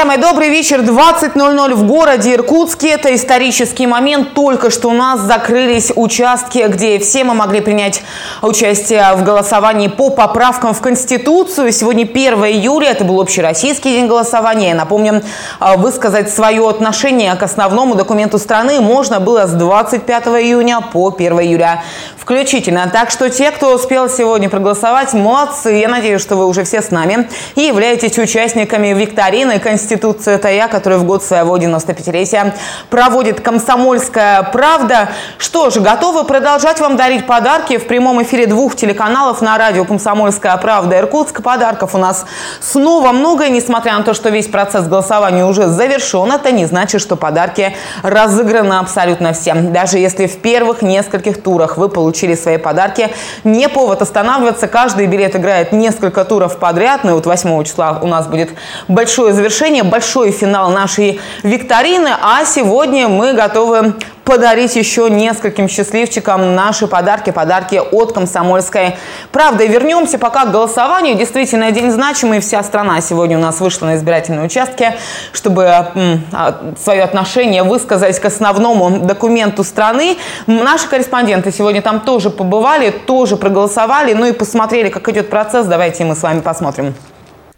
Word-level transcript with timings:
Друзья 0.00 0.16
мои, 0.16 0.30
добрый 0.32 0.48
вечер. 0.48 0.80
20.00 0.80 1.74
в 1.74 1.86
городе 1.86 2.32
Иркутске. 2.32 2.92
Это 2.92 3.14
исторический 3.14 3.86
момент. 3.86 4.32
Только 4.32 4.70
что 4.70 4.88
у 4.88 4.94
нас 4.94 5.20
закрылись 5.20 5.92
участки, 5.94 6.64
где 6.68 6.98
все 6.98 7.22
мы 7.22 7.34
могли 7.34 7.60
принять 7.60 8.02
участие 8.40 9.12
в 9.12 9.24
голосовании 9.24 9.88
по 9.88 10.08
поправкам 10.08 10.72
в 10.72 10.80
Конституцию. 10.80 11.70
Сегодня 11.70 12.04
1 12.04 12.34
июля. 12.46 12.92
Это 12.92 13.04
был 13.04 13.20
общероссийский 13.20 13.90
день 13.90 14.06
голосования. 14.06 14.68
Я 14.68 14.74
напомню, 14.74 15.22
а, 15.58 15.76
высказать 15.76 16.32
свое 16.32 16.66
отношение 16.66 17.34
к 17.34 17.42
основному 17.42 17.94
документу 17.94 18.38
страны 18.38 18.80
можно 18.80 19.20
было 19.20 19.46
с 19.46 19.52
25 19.52 20.40
июня 20.40 20.80
по 20.80 21.10
1 21.10 21.40
июля 21.40 21.82
включительно. 22.30 22.88
Так 22.92 23.10
что 23.10 23.28
те, 23.28 23.50
кто 23.50 23.74
успел 23.74 24.08
сегодня 24.08 24.48
проголосовать, 24.48 25.14
молодцы. 25.14 25.72
Я 25.72 25.88
надеюсь, 25.88 26.22
что 26.22 26.36
вы 26.36 26.46
уже 26.46 26.62
все 26.62 26.80
с 26.80 26.92
нами 26.92 27.28
и 27.56 27.62
являетесь 27.62 28.16
участниками 28.18 28.94
викторины 28.94 29.58
Конституция– 29.90 30.34
это 30.36 30.48
я, 30.48 30.68
который 30.68 30.98
в 30.98 31.04
год 31.04 31.24
своего 31.24 31.58
95-летия 31.58 32.54
проводит 32.90 33.40
«Комсомольская 33.40 34.44
правда». 34.44 35.08
Что 35.36 35.70
ж, 35.70 35.80
готовы 35.80 36.22
продолжать 36.22 36.78
вам 36.78 36.96
дарить 36.96 37.26
подарки 37.26 37.76
в 37.76 37.88
прямом 37.88 38.22
эфире 38.22 38.46
двух 38.46 38.76
телеканалов 38.76 39.40
на 39.40 39.58
радио 39.58 39.84
«Комсомольская 39.84 40.56
правда» 40.58 41.00
Иркутск. 41.00 41.42
Подарков 41.42 41.96
у 41.96 41.98
нас 41.98 42.24
снова 42.60 43.10
много, 43.10 43.46
и 43.46 43.50
несмотря 43.50 43.98
на 43.98 44.04
то, 44.04 44.14
что 44.14 44.28
весь 44.28 44.46
процесс 44.46 44.86
голосования 44.86 45.44
уже 45.44 45.66
завершен, 45.66 46.30
это 46.30 46.52
не 46.52 46.66
значит, 46.66 47.00
что 47.00 47.16
подарки 47.16 47.74
разыграны 48.04 48.74
абсолютно 48.74 49.32
всем. 49.32 49.72
Даже 49.72 49.98
если 49.98 50.28
в 50.28 50.38
первых 50.38 50.82
нескольких 50.82 51.42
турах 51.42 51.78
вы 51.78 51.88
получили 51.88 52.36
свои 52.36 52.58
подарки, 52.58 53.10
не 53.42 53.68
повод 53.68 54.02
останавливаться. 54.02 54.68
Каждый 54.68 55.08
билет 55.08 55.34
играет 55.34 55.72
несколько 55.72 56.24
туров 56.24 56.58
подряд. 56.58 57.02
Ну 57.02 57.10
и 57.10 57.14
вот 57.14 57.26
8 57.26 57.64
числа 57.64 57.98
у 58.00 58.06
нас 58.06 58.28
будет 58.28 58.50
большое 58.86 59.32
завершение 59.32 59.79
завершение 59.80 59.84
большой 59.84 60.30
финал 60.30 60.70
нашей 60.70 61.20
викторины, 61.42 62.10
а 62.20 62.44
сегодня 62.44 63.08
мы 63.08 63.32
готовы 63.32 63.94
подарить 64.24 64.76
еще 64.76 65.10
нескольким 65.10 65.68
счастливчикам 65.68 66.54
наши 66.54 66.86
подарки, 66.86 67.30
подарки 67.30 67.80
от 67.90 68.12
«Комсомольской 68.12 68.96
правды». 69.32 69.66
Вернемся 69.66 70.18
пока 70.18 70.44
к 70.44 70.52
голосованию. 70.52 71.16
Действительно, 71.16 71.70
день 71.72 71.90
значимый. 71.90 72.38
Вся 72.40 72.62
страна 72.62 73.00
сегодня 73.00 73.38
у 73.38 73.40
нас 73.40 73.60
вышла 73.60 73.86
на 73.86 73.96
избирательные 73.96 74.44
участки, 74.44 74.94
чтобы 75.32 75.64
а, 75.66 76.60
свое 76.80 77.02
отношение 77.02 77.62
высказать 77.62 78.20
к 78.20 78.24
основному 78.26 79.00
документу 79.00 79.64
страны. 79.64 80.16
Наши 80.46 80.88
корреспонденты 80.88 81.50
сегодня 81.50 81.82
там 81.82 82.00
тоже 82.00 82.30
побывали, 82.30 82.90
тоже 82.90 83.36
проголосовали, 83.36 84.12
ну 84.12 84.26
и 84.26 84.32
посмотрели, 84.32 84.90
как 84.90 85.08
идет 85.08 85.28
процесс. 85.28 85.66
Давайте 85.66 86.04
мы 86.04 86.14
с 86.14 86.22
вами 86.22 86.40
посмотрим. 86.40 86.94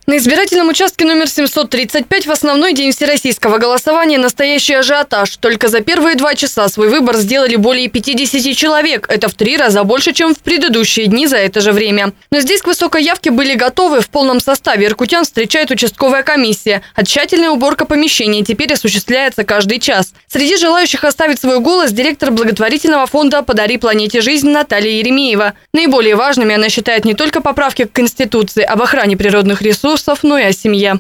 На 0.04 0.16
избирательном 0.16 0.68
участке 0.68 1.04
номер 1.04 1.28
735 1.28 2.26
в 2.26 2.30
основной 2.32 2.72
день 2.72 2.90
всероссийского 2.90 3.58
голосования 3.58 4.18
настоящий 4.18 4.74
ажиотаж. 4.74 5.36
Только 5.36 5.68
за 5.68 5.80
первые 5.80 6.16
два 6.16 6.34
часа 6.34 6.68
свой 6.68 6.88
выбор 6.88 7.16
сделали 7.18 7.54
более 7.54 7.86
50 7.86 8.56
человек. 8.56 9.06
Это 9.08 9.28
в 9.28 9.34
три 9.34 9.56
раза 9.56 9.84
больше, 9.84 10.12
чем 10.12 10.34
в 10.34 10.40
предыдущие 10.40 11.06
дни 11.06 11.28
за 11.28 11.36
это 11.36 11.60
же 11.60 11.70
время. 11.70 12.14
Но 12.32 12.40
здесь 12.40 12.62
к 12.62 12.66
высокой 12.66 13.04
явке 13.04 13.30
были 13.30 13.54
готовы. 13.54 14.00
В 14.00 14.08
полном 14.08 14.40
составе 14.40 14.86
иркутян 14.86 15.22
встречает 15.22 15.70
участковая 15.70 16.24
комиссия. 16.24 16.82
А 16.96 17.04
тщательная 17.04 17.50
уборка 17.50 17.84
помещений 17.84 18.42
теперь 18.42 18.72
осуществляется 18.72 19.44
каждый 19.44 19.78
час. 19.78 20.14
Среди 20.26 20.56
желающих 20.56 21.04
оставить 21.04 21.38
свой 21.38 21.60
голос 21.60 21.92
директор 21.92 22.32
благотворительного 22.32 23.06
фонда 23.06 23.42
«Подари 23.42 23.78
планете 23.78 24.20
жизнь» 24.20 24.50
Наталья 24.50 24.90
Еремеева. 24.90 25.52
Наиболее 25.72 26.16
важными 26.16 26.56
она 26.56 26.70
считает 26.70 27.04
не 27.04 27.14
только 27.14 27.40
поправки 27.40 27.84
к 27.84 27.92
Конституции 27.92 28.64
об 28.64 28.82
охране 28.82 29.16
природных 29.16 29.62
ресурсов, 29.62 29.91
ресурсов, 29.92 30.20
но 30.22 30.38
и 30.38 30.44
о 30.44 30.52
семье. 30.52 30.98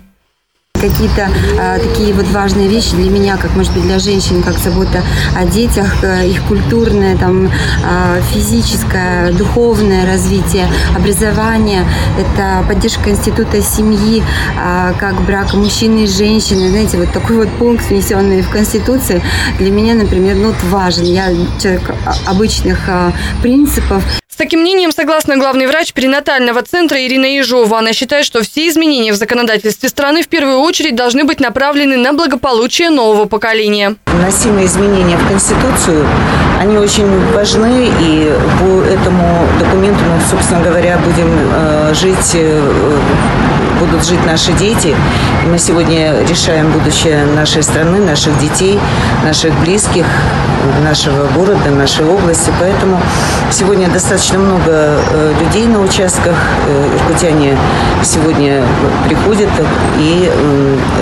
Какие-то 0.74 1.30
э, 1.60 1.78
такие 1.78 2.12
вот 2.12 2.26
важные 2.28 2.66
вещи 2.66 2.96
для 2.96 3.08
меня, 3.08 3.36
как 3.36 3.54
может 3.54 3.72
быть 3.72 3.84
для 3.84 4.00
женщин, 4.00 4.42
как 4.42 4.58
забота 4.58 5.02
о 5.36 5.44
детях, 5.44 6.02
э, 6.02 6.26
их 6.26 6.42
культурное, 6.48 7.16
там, 7.16 7.46
э, 7.46 8.22
физическое, 8.32 9.30
духовное 9.32 10.04
развитие, 10.06 10.66
образование, 10.96 11.84
это 12.18 12.64
поддержка 12.66 13.10
института 13.10 13.62
семьи, 13.62 14.24
э, 14.24 14.92
как 14.98 15.20
брак 15.24 15.54
мужчины 15.54 16.04
и 16.04 16.06
женщины, 16.08 16.70
знаете, 16.70 16.98
вот 16.98 17.12
такой 17.12 17.36
вот 17.36 17.48
пункт, 17.58 17.88
внесенный 17.88 18.42
в 18.42 18.50
Конституцию, 18.50 19.22
для 19.58 19.70
меня, 19.70 19.94
например, 19.94 20.34
ну, 20.34 20.48
вот 20.48 20.62
важен. 20.64 21.04
Я 21.04 21.28
человек 21.60 21.94
обычных 22.26 22.88
э, 22.88 23.12
принципов, 23.40 24.02
с 24.32 24.36
таким 24.36 24.60
мнением 24.60 24.92
согласна 24.92 25.36
главный 25.36 25.66
врач 25.66 25.92
перинатального 25.92 26.62
центра 26.62 26.98
Ирина 26.98 27.26
Ежова. 27.26 27.78
Она 27.78 27.92
считает, 27.92 28.24
что 28.24 28.42
все 28.42 28.66
изменения 28.68 29.12
в 29.12 29.16
законодательстве 29.16 29.90
страны 29.90 30.22
в 30.22 30.28
первую 30.28 30.60
очередь 30.60 30.96
должны 30.96 31.24
быть 31.24 31.38
направлены 31.38 31.98
на 31.98 32.14
благополучие 32.14 32.88
нового 32.88 33.26
поколения. 33.26 33.96
Вносимые 34.06 34.66
изменения 34.66 35.18
в 35.18 35.28
Конституцию, 35.28 36.06
они 36.58 36.78
очень 36.78 37.06
важны, 37.32 37.90
и 38.00 38.32
по 38.58 38.82
этому 38.88 39.46
документу 39.60 40.00
мы, 40.04 40.18
собственно 40.30 40.62
говоря, 40.62 40.98
будем 41.04 41.28
э, 41.52 41.92
жить 41.92 42.32
э, 42.32 42.98
будут 43.84 44.06
жить 44.06 44.24
наши 44.24 44.52
дети. 44.52 44.94
И 45.44 45.46
мы 45.46 45.58
сегодня 45.58 46.22
решаем 46.24 46.70
будущее 46.70 47.24
нашей 47.26 47.62
страны, 47.62 47.98
наших 47.98 48.38
детей, 48.38 48.78
наших 49.24 49.52
близких, 49.60 50.06
нашего 50.84 51.26
города, 51.28 51.70
нашей 51.70 52.06
области. 52.06 52.52
Поэтому 52.60 53.00
сегодня 53.50 53.88
достаточно 53.88 54.38
много 54.38 54.70
э, 54.70 55.34
людей 55.40 55.66
на 55.66 55.80
участках. 55.80 56.36
Э, 56.68 56.96
иркутяне 56.96 57.58
сегодня 58.04 58.62
приходят, 59.06 59.50
и 59.98 60.30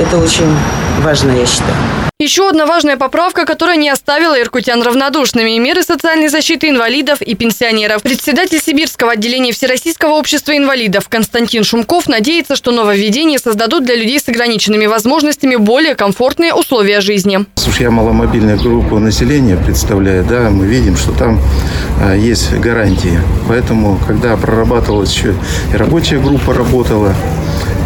это 0.01 0.19
очень 0.19 0.57
важно, 1.03 1.33
я 1.33 1.47
считаю. 1.47 2.10
Еще 2.21 2.47
одна 2.51 2.67
важная 2.67 2.99
поправка, 2.99 3.47
которая 3.47 3.79
не 3.79 3.89
оставила 3.89 4.39
иркутян 4.39 4.83
равнодушными– 4.83 5.57
меры 5.59 5.83
социальной 5.83 6.29
защиты 6.29 6.69
инвалидов 6.69 7.23
и 7.23 7.35
пенсионеров. 7.35 8.03
Председатель 8.03 8.61
Сибирского 8.61 9.13
отделения 9.13 9.53
Всероссийского 9.53 10.11
общества 10.11 10.55
инвалидов 10.55 11.09
Константин 11.09 11.65
Шумков 11.65 12.09
надеется, 12.09 12.57
что 12.57 12.73
нововведения 12.73 13.39
создадут 13.39 13.87
для 13.87 13.95
людей 13.95 14.21
с 14.21 14.29
ограниченными 14.29 14.85
возможностями 14.85 15.57
более 15.57 15.95
комфортные 15.95 16.53
условия 16.53 17.01
жизни. 17.01 17.47
Слушай, 17.55 17.85
я 17.85 17.91
маломобильная 17.91 18.59
группа 18.59 18.99
населения 18.99 19.57
представляю, 19.57 20.23
да, 20.23 20.51
мы 20.51 20.67
видим, 20.67 20.99
что 20.99 21.13
там 21.13 21.41
а, 22.03 22.15
есть 22.15 22.53
гарантии. 22.53 23.19
Поэтому, 23.49 23.99
когда 24.07 24.37
прорабатывалась 24.37 25.11
еще 25.15 25.35
и 25.73 25.77
рабочая 25.79 26.19
группа 26.19 26.53
работала, 26.53 27.15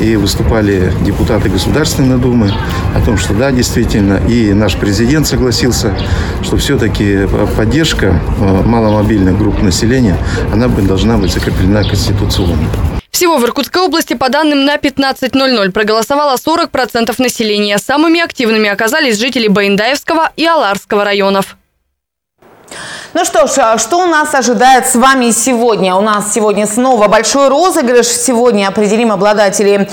и 0.01 0.17
выступали 0.17 0.93
депутаты 1.05 1.49
Государственной 1.49 2.19
Думы 2.19 2.53
о 2.95 3.01
том, 3.01 3.17
что 3.17 3.35
да, 3.35 3.51
действительно, 3.53 4.21
и 4.29 4.53
наш 4.53 4.77
президент 4.77 5.27
согласился, 5.27 5.95
что 6.43 6.57
все-таки 6.57 7.27
поддержка 7.57 8.21
э, 8.41 8.63
маломобильных 8.65 9.39
групп 9.39 9.63
населения, 9.63 10.17
она 10.53 10.69
бы 10.69 10.83
должна 10.83 11.17
быть 11.19 11.33
закреплена 11.33 11.83
конституционно. 11.83 12.69
Всего 13.11 13.39
в 13.39 13.45
Иркутской 13.45 13.83
области 13.83 14.15
по 14.15 14.29
данным 14.29 14.65
на 14.65 14.77
15.00 14.77 15.71
проголосовало 15.71 16.37
40% 16.37 17.15
населения. 17.19 17.79
Самыми 17.79 18.21
активными 18.21 18.69
оказались 18.69 19.19
жители 19.19 19.47
Баиндаевского 19.47 20.33
и 20.37 20.45
Аларского 20.45 21.05
районов. 21.05 21.57
Ну 23.13 23.25
что 23.25 23.47
ж, 23.47 23.53
а 23.59 23.79
что 23.79 23.99
у 23.99 24.07
нас 24.07 24.35
ожидает 24.35 24.87
с 24.87 24.97
вами 24.97 25.31
сегодня? 25.31 25.95
У 25.95 26.01
нас 26.01 26.33
сегодня 26.35 26.67
снова 26.67 27.07
большой 27.07 27.49
розыгрыш. 27.49 28.07
Сегодня 28.07 28.67
определим 28.67 29.13
обладателей 29.13 29.89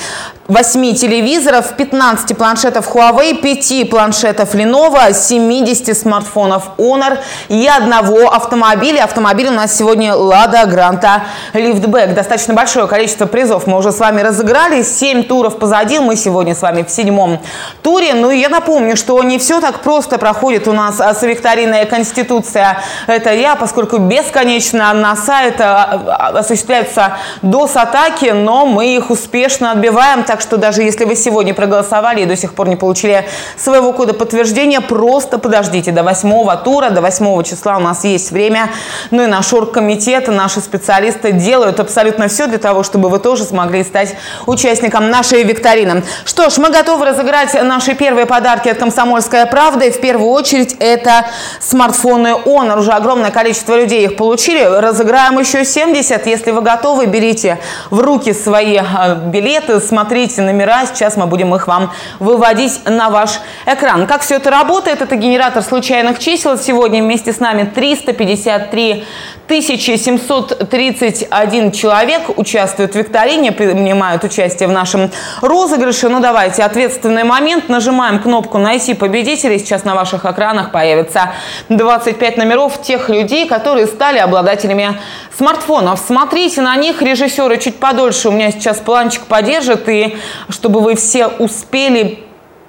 8 0.51 0.95
телевизоров, 0.95 1.77
15 1.77 2.37
планшетов 2.37 2.93
Huawei, 2.93 3.35
5 3.35 3.89
планшетов 3.89 4.53
Lenovo, 4.53 5.13
70 5.13 5.97
смартфонов 5.97 6.71
Honor 6.77 7.19
и 7.47 7.65
одного 7.67 8.29
автомобиля. 8.29 9.05
Автомобиль 9.05 9.47
у 9.47 9.51
нас 9.51 9.77
сегодня 9.77 10.11
Lada 10.11 10.65
Granta 10.65 11.21
Liftback. 11.53 12.13
Достаточно 12.13 12.53
большое 12.53 12.87
количество 12.87 13.27
призов 13.27 13.65
мы 13.65 13.77
уже 13.77 13.93
с 13.93 13.99
вами 13.99 14.19
разыграли. 14.19 14.83
7 14.83 15.23
туров 15.23 15.57
позади. 15.57 15.99
Мы 15.99 16.17
сегодня 16.17 16.53
с 16.53 16.61
вами 16.61 16.83
в 16.83 16.91
седьмом 16.91 17.39
туре. 17.81 18.13
Ну 18.13 18.29
и 18.29 18.37
я 18.37 18.49
напомню, 18.49 18.97
что 18.97 19.23
не 19.23 19.39
все 19.39 19.61
так 19.61 19.79
просто 19.79 20.17
проходит 20.17 20.67
у 20.67 20.73
нас 20.73 20.99
с 20.99 21.23
викториной 21.23 21.85
Конституция. 21.85 22.81
Это 23.07 23.31
я, 23.31 23.55
поскольку 23.55 23.99
бесконечно 23.99 24.91
на 24.91 25.15
сайт 25.15 25.61
а, 25.61 26.01
а, 26.07 26.39
осуществляются 26.39 27.13
DOS-атаки, 27.41 28.31
но 28.31 28.65
мы 28.65 28.97
их 28.97 29.11
успешно 29.11 29.71
отбиваем. 29.71 30.25
Так 30.25 30.40
что 30.41 30.57
даже 30.57 30.81
если 30.81 31.05
вы 31.05 31.15
сегодня 31.15 31.53
проголосовали 31.53 32.21
и 32.21 32.25
до 32.25 32.35
сих 32.35 32.53
пор 32.53 32.67
не 32.67 32.75
получили 32.75 33.25
своего 33.57 33.93
кода 33.93 34.13
подтверждения, 34.13 34.81
просто 34.81 35.37
подождите 35.37 35.91
до 35.91 36.03
восьмого 36.03 36.55
тура, 36.57 36.89
до 36.89 37.01
восьмого 37.01 37.43
числа 37.43 37.77
у 37.77 37.79
нас 37.79 38.03
есть 38.03 38.31
время. 38.31 38.69
Ну 39.11 39.23
и 39.23 39.27
наш 39.27 39.53
оргкомитет, 39.53 40.27
наши 40.27 40.59
специалисты 40.61 41.31
делают 41.31 41.79
абсолютно 41.79 42.27
все 42.27 42.47
для 42.47 42.57
того, 42.57 42.83
чтобы 42.83 43.09
вы 43.09 43.19
тоже 43.19 43.43
смогли 43.43 43.83
стать 43.83 44.15
участником 44.47 45.09
нашей 45.09 45.43
викторины. 45.43 46.03
Что 46.25 46.49
ж, 46.49 46.57
мы 46.57 46.69
готовы 46.69 47.05
разыграть 47.05 47.53
наши 47.63 47.93
первые 47.93 48.25
подарки 48.25 48.69
от 48.69 48.77
«Комсомольская 48.77 49.45
правда». 49.45 49.85
И 49.85 49.91
в 49.91 50.01
первую 50.01 50.29
очередь 50.31 50.75
это 50.79 51.25
смартфоны 51.59 52.29
Honor. 52.45 52.79
Уже 52.79 52.91
огромное 52.91 53.31
количество 53.31 53.75
людей 53.75 54.05
их 54.05 54.15
получили. 54.15 54.63
Разыграем 54.63 55.39
еще 55.39 55.65
70. 55.65 56.25
Если 56.25 56.51
вы 56.51 56.61
готовы, 56.61 57.05
берите 57.05 57.59
в 57.89 57.99
руки 57.99 58.33
свои 58.33 58.77
а, 58.77 59.15
билеты, 59.15 59.79
смотрите 59.79 60.20
смотрите 60.21 60.41
номера, 60.43 60.85
сейчас 60.85 61.17
мы 61.17 61.25
будем 61.25 61.55
их 61.55 61.67
вам 61.67 61.91
выводить 62.19 62.81
на 62.85 63.09
ваш 63.09 63.39
экран. 63.65 64.05
Как 64.05 64.21
все 64.21 64.35
это 64.35 64.51
работает? 64.51 65.01
Это 65.01 65.15
генератор 65.15 65.63
случайных 65.63 66.19
чисел. 66.19 66.59
Сегодня 66.59 67.01
вместе 67.01 67.33
с 67.33 67.39
нами 67.39 67.63
353 67.63 69.03
1731 69.51 71.73
человек 71.73 72.21
участвуют 72.37 72.93
в 72.93 72.95
викторине, 72.95 73.51
принимают 73.51 74.23
участие 74.23 74.69
в 74.69 74.71
нашем 74.71 75.11
розыгрыше. 75.41 76.07
Ну 76.07 76.21
давайте, 76.21 76.63
ответственный 76.63 77.25
момент. 77.25 77.67
Нажимаем 77.67 78.19
кнопку 78.19 78.59
«Найти 78.59 78.93
победителей». 78.93 79.59
Сейчас 79.59 79.83
на 79.83 79.93
ваших 79.93 80.23
экранах 80.23 80.71
появится 80.71 81.33
25 81.67 82.37
номеров 82.37 82.81
тех 82.81 83.09
людей, 83.09 83.45
которые 83.45 83.87
стали 83.87 84.19
обладателями 84.19 84.97
смартфонов. 85.37 85.99
Смотрите 85.99 86.61
на 86.61 86.77
них. 86.77 87.01
Режиссеры 87.01 87.57
чуть 87.57 87.77
подольше 87.77 88.29
у 88.29 88.31
меня 88.31 88.51
сейчас 88.51 88.77
планчик 88.77 89.23
подержат. 89.23 89.89
И 89.89 90.10
чтобы 90.49 90.81
вы 90.81 90.95
все 90.95 91.27
успели 91.27 92.23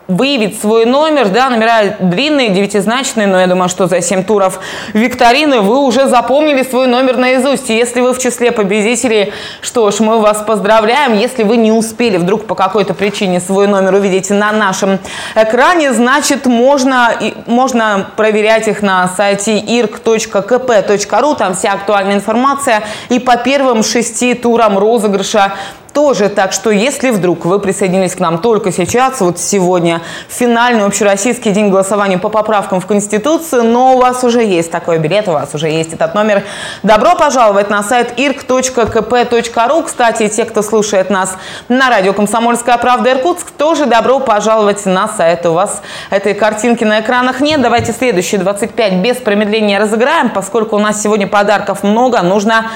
выявить 0.09 0.61
свой 0.61 0.85
номер, 0.85 1.29
да, 1.29 1.49
номера 1.49 1.97
длинные, 2.01 2.51
девятизначные, 2.51 3.27
но 3.27 3.41
я 3.41 3.47
думаю, 3.47 3.69
что 3.69 3.87
за 3.87 4.01
7 4.01 4.25
туров 4.25 4.61
викторины 4.93 5.61
вы 5.61 5.79
уже 5.79 6.07
запомнили 6.09 6.63
свой 6.63 6.87
номер 6.87 7.17
наизусть. 7.17 7.71
И 7.71 7.77
если 7.77 8.01
вы 8.01 8.13
в 8.13 8.19
числе 8.19 8.53
победителей, 8.53 9.33
что 9.61 9.91
ж, 9.91 10.01
мы 10.01 10.21
вас 10.21 10.43
поздравляем. 10.43 11.15
Если 11.15 11.45
вы 11.45 11.57
не 11.57 11.73
успели 11.73 12.17
вдруг 12.17 12.47
по 12.47 12.55
какой-то 12.55 12.95
причине 12.95 13.41
свой 13.41 13.67
номер 13.67 13.95
увидеть 13.95 14.31
на 14.31 14.53
нашем 14.53 14.99
экране, 15.35 15.93
значит, 15.93 16.47
можно, 16.47 17.15
можно 17.47 18.09
проверять 18.17 18.69
их 18.69 18.83
на 18.83 19.09
сайте 19.09 19.59
irk.kp.ru, 19.59 21.37
там 21.37 21.55
вся 21.55 21.73
актуальная 21.73 22.17
информация. 22.17 22.83
И 23.09 23.19
по 23.19 23.37
первым 23.37 23.83
шести 23.83 24.35
турам 24.35 24.79
розыгрыша 24.79 25.53
тоже. 25.93 26.29
Так 26.29 26.53
что, 26.53 26.71
если 26.71 27.11
вдруг 27.11 27.45
вы 27.45 27.59
присоединились 27.59 28.15
к 28.15 28.21
нам 28.21 28.39
только 28.39 28.73
сейчас, 28.73 29.21
вот 29.21 29.39
сегодня, 29.39 30.03
финальный 30.29 30.85
общероссийский 30.85 31.53
день 31.53 31.71
голосования 31.71 32.19
по 32.19 32.29
поправкам 32.29 32.81
в 32.81 32.87
Конституцию, 32.87 33.65
но 33.65 33.97
у 33.97 33.99
вас 33.99 34.25
уже 34.25 34.43
есть 34.43 34.71
такой 34.71 34.99
билет, 34.99 35.29
у 35.29 35.33
вас 35.33 35.55
уже 35.55 35.69
есть 35.69 35.93
этот 35.93 36.15
номер, 36.15 36.43
добро 36.83 37.15
пожаловать 37.15 37.71
на 37.71 37.83
сайт 37.83 38.19
irk.kp.ru. 38.19 39.85
Кстати, 39.85 40.29
те, 40.29 40.45
кто 40.45 40.63
слушает 40.63 41.11
нас 41.11 41.37
на 41.69 41.91
радио 41.91 42.13
«Комсомольская 42.13 42.79
правда» 42.79 43.13
Иркутск, 43.13 43.51
тоже 43.51 43.87
добро 43.87 44.21
пожаловать 44.21 44.85
на 44.87 45.09
сайт. 45.09 45.47
У 45.47 45.53
вас 45.53 45.83
этой 46.11 46.35
картинки 46.35 46.85
на 46.85 47.01
экранах 47.01 47.41
нет. 47.41 47.61
Давайте 47.61 47.93
следующие 47.93 48.41
25 48.41 48.95
без 48.95 49.17
промедления 49.17 49.79
разыграем, 49.79 50.31
поскольку 50.31 50.77
у 50.77 50.79
нас 50.79 51.03
сегодня 51.03 51.27
подарков 51.27 51.83
много, 51.83 52.23
нужно 52.23 52.71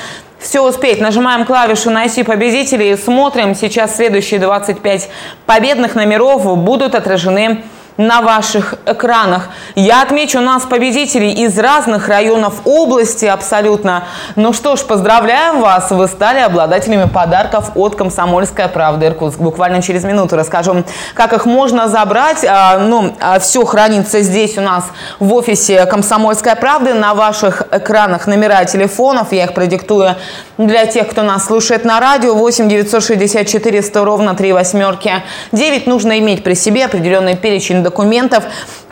все 0.47 0.61
успеть. 0.61 1.01
Нажимаем 1.01 1.45
клавишу 1.45 1.91
«Найти 1.91 2.23
победителей» 2.23 2.93
и 2.93 2.97
смотрим. 2.97 3.57
Сейчас 3.57 3.97
следующие 3.97 4.39
25 4.39 5.09
победных 5.45 5.97
номеров 5.97 6.57
будут 6.57 6.95
отражены 6.95 7.65
на 7.97 8.21
ваших 8.21 8.75
экранах. 8.85 9.49
Я 9.75 10.03
отмечу 10.03 10.41
нас 10.41 10.65
победителей 10.65 11.33
из 11.33 11.59
разных 11.59 12.09
районов 12.09 12.61
области 12.65 13.25
абсолютно. 13.25 14.05
Ну 14.37 14.53
что 14.53 14.77
ж, 14.77 14.81
поздравляем 14.81 15.61
вас. 15.61 15.91
Вы 15.91 16.07
стали 16.09 16.41
обладателями 16.41 17.09
подарков 17.09 17.73
от 17.75 17.97
«Комсомольская 17.97 18.69
правда» 18.69 19.07
Иркутск. 19.07 19.39
Буквально 19.39 19.83
через 19.83 20.05
минуту 20.05 20.37
расскажу, 20.37 20.85
как 21.15 21.33
их 21.33 21.47
можно 21.47 21.89
забрать. 21.89 22.45
А, 22.45 22.79
ну, 22.79 23.15
а 23.21 23.39
все 23.39 23.65
хранится 23.65 24.21
здесь 24.21 24.59
у 24.59 24.61
нас 24.61 24.85
в 25.19 25.33
офисе 25.33 25.87
«Комсомольской 25.87 26.57
правды». 26.57 26.95
На 26.95 27.15
ваших 27.15 27.63
экранах 27.71 28.27
номера 28.27 28.65
телефонов. 28.65 29.33
Я 29.33 29.45
их 29.45 29.55
продиктую 29.55 30.17
для 30.59 30.87
тех, 30.87 31.09
кто 31.09 31.23
нас 31.23 31.47
слушает 31.47 31.85
на 31.85 32.01
радио. 32.01 32.35
8 32.35 32.69
964 32.69 33.83
100 33.83 34.05
ровно 34.05 34.35
3 34.35 34.53
восьмерки. 34.53 35.13
9 35.53 35.87
нужно 35.87 36.19
иметь 36.19 36.45
при 36.45 36.55
себе 36.55 36.85
определенный 36.85 37.37
перечень 37.37 37.86
документов, 37.87 38.45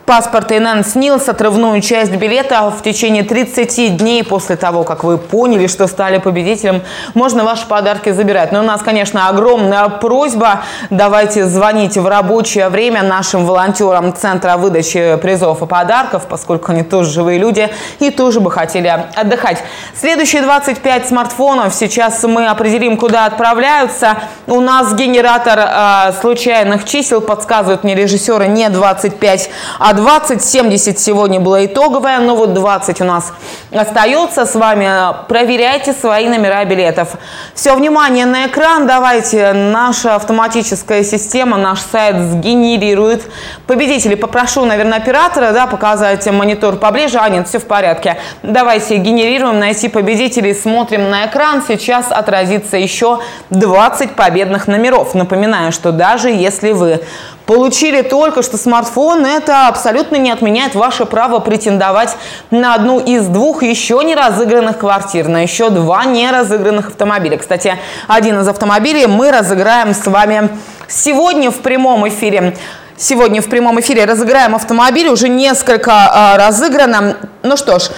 паспорт 0.05 0.51
ИНН 0.51 0.83
СНИЛС, 0.83 1.29
отрывную 1.29 1.81
часть 1.81 2.11
билета 2.11 2.69
в 2.69 2.83
течение 2.83 3.23
30 3.23 3.97
дней 3.97 4.23
после 4.23 4.55
того, 4.55 4.83
как 4.83 5.03
вы 5.03 5.17
поняли, 5.17 5.65
что 5.65 5.87
стали 5.87 6.19
победителем, 6.19 6.83
можно 7.15 7.43
ваши 7.43 7.65
подарки 7.67 8.11
забирать. 8.11 8.51
Но 8.51 8.59
у 8.59 8.63
нас, 8.63 8.81
конечно, 8.81 9.27
огромная 9.27 9.89
просьба. 9.89 10.61
Давайте 10.91 11.45
звонить 11.45 11.97
в 11.97 12.07
рабочее 12.07 12.69
время 12.69 13.01
нашим 13.01 13.45
волонтерам 13.45 14.15
Центра 14.15 14.57
выдачи 14.57 15.17
призов 15.21 15.63
и 15.63 15.65
подарков, 15.65 16.27
поскольку 16.29 16.71
они 16.71 16.83
тоже 16.83 17.09
живые 17.09 17.39
люди 17.39 17.69
и 17.99 18.11
тоже 18.11 18.39
бы 18.39 18.51
хотели 18.51 18.87
отдыхать. 19.15 19.63
Следующие 19.99 20.43
25 20.43 21.07
смартфонов 21.07 21.73
сейчас 21.73 22.21
мы 22.23 22.45
определим, 22.47 22.97
куда 22.97 23.25
отправляются. 23.25 24.17
У 24.45 24.59
нас 24.61 24.93
генератор 24.93 25.59
э, 25.59 26.11
случайных 26.21 26.85
чисел, 26.85 27.21
подсказывают 27.21 27.83
мне 27.83 27.95
режиссеры, 27.95 28.47
не 28.47 28.69
25, 28.69 29.49
а 29.79 29.94
20, 29.95 30.43
70 30.43 30.99
сегодня 30.99 31.39
было 31.39 31.65
итоговое, 31.65 32.19
но 32.19 32.35
вот 32.35 32.53
20 32.53 33.01
у 33.01 33.05
нас 33.05 33.33
остается 33.71 34.45
с 34.45 34.53
вами. 34.53 34.89
Проверяйте 35.27 35.93
свои 35.93 36.27
номера 36.27 36.63
билетов. 36.65 37.15
Все, 37.53 37.73
внимание 37.75 38.25
на 38.25 38.47
экран. 38.47 38.87
Давайте 38.87 39.53
наша 39.53 40.15
автоматическая 40.15 41.03
система, 41.03 41.57
наш 41.57 41.79
сайт 41.79 42.17
сгенерирует 42.17 43.23
победителей. 43.67 44.15
Попрошу, 44.15 44.65
наверное, 44.65 44.97
оператора 44.97 45.51
да, 45.51 45.65
показать 45.65 46.25
монитор 46.29 46.75
поближе. 46.75 47.17
А, 47.17 47.29
нет, 47.29 47.47
все 47.47 47.59
в 47.59 47.65
порядке. 47.65 48.17
Давайте 48.43 48.97
генерируем, 48.97 49.59
найти 49.59 49.87
победителей, 49.87 50.53
смотрим 50.53 51.09
на 51.09 51.25
экран. 51.25 51.63
Сейчас 51.65 52.11
отразится 52.11 52.77
еще 52.77 53.21
20 53.49 54.15
победных 54.15 54.67
номеров. 54.67 55.15
Напоминаю, 55.15 55.71
что 55.71 55.91
даже 55.91 56.29
если 56.29 56.71
вы 56.71 57.01
получили 57.45 58.01
только 58.01 58.41
что 58.41 58.57
смартфон, 58.57 59.25
это 59.25 59.67
абсолютно 59.67 60.15
не 60.15 60.31
отменяет 60.31 60.75
ваше 60.75 61.05
право 61.05 61.39
претендовать 61.39 62.15
на 62.51 62.73
одну 62.73 62.99
из 62.99 63.27
двух 63.27 63.63
еще 63.63 64.01
не 64.03 64.15
разыгранных 64.15 64.77
квартир, 64.79 65.27
на 65.27 65.41
еще 65.43 65.69
два 65.69 66.05
не 66.05 66.29
разыгранных 66.29 66.87
автомобиля. 66.87 67.37
Кстати, 67.37 67.77
один 68.07 68.39
из 68.39 68.47
автомобилей 68.47 69.05
мы 69.07 69.31
разыграем 69.31 69.93
с 69.93 70.05
вами 70.07 70.49
сегодня 70.87 71.51
в 71.51 71.59
прямом 71.59 72.07
эфире. 72.07 72.55
Сегодня 72.97 73.41
в 73.41 73.49
прямом 73.49 73.79
эфире 73.81 74.05
разыграем 74.05 74.55
автомобиль, 74.55 75.09
уже 75.09 75.27
несколько 75.27 75.91
э, 75.91 76.37
разыграно. 76.37 77.17
Ну 77.43 77.57
что 77.57 77.77
ж, 77.77 77.89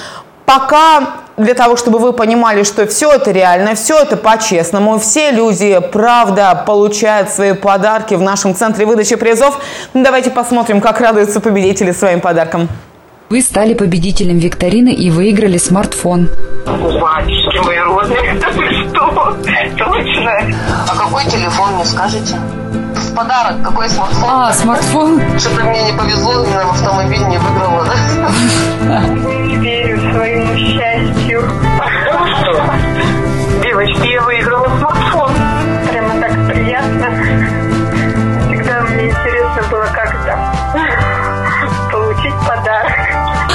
пока 0.45 1.26
для 1.37 1.53
того, 1.53 1.77
чтобы 1.77 1.99
вы 1.99 2.13
понимали, 2.13 2.63
что 2.63 2.87
все 2.87 3.11
это 3.13 3.31
реально, 3.31 3.75
все 3.75 3.99
это 3.99 4.17
по-честному, 4.17 4.97
все 4.97 5.31
люди, 5.31 5.79
правда, 5.91 6.63
получают 6.65 7.29
свои 7.29 7.53
подарки 7.53 8.15
в 8.15 8.21
нашем 8.21 8.55
центре 8.55 8.85
выдачи 8.85 9.15
призов. 9.15 9.59
Давайте 9.93 10.31
посмотрим, 10.31 10.81
как 10.81 10.99
радуются 10.99 11.39
победители 11.39 11.91
своим 11.91 12.21
подарком. 12.21 12.67
Вы 13.29 13.41
стали 13.41 13.73
победителем 13.73 14.39
викторины 14.39 14.93
и 14.93 15.11
выиграли 15.11 15.57
смартфон. 15.57 16.29
Батюшки 16.65 17.65
мои 17.65 17.77
родные, 17.77 18.39
что? 18.89 19.35
Точно? 19.77 20.31
А 20.89 20.95
какой 20.97 21.25
телефон 21.25 21.75
мне 21.75 21.85
скажете? 21.85 22.35
В 22.95 23.13
подарок 23.13 23.61
какой 23.63 23.89
смартфон? 23.89 24.29
А, 24.29 24.53
смартфон? 24.53 25.21
Что-то 25.37 25.65
мне 25.65 25.91
не 25.91 25.97
повезло, 25.97 26.45
я 26.45 26.65
в 26.65 26.71
автомобиль 26.71 27.25
не 27.25 27.37
выиграла, 27.37 27.85
да? 29.47 29.53
Не 29.53 29.55
верю 29.57 29.99
своему 30.11 30.55
счастью. 30.55 31.43
Девочки, 33.61 34.07
я 34.07 34.21
выиграла 34.21 34.67
смартфон. 34.77 35.31
Прямо 35.89 36.19
так 36.19 36.31
приятно. 36.47 37.07
Всегда 38.47 38.81
мне 38.81 39.09
интересно 39.09 39.63
было, 39.71 39.85
как 39.85 40.15
это 40.15 40.37
получить 41.91 42.33
подарок. 42.47 42.91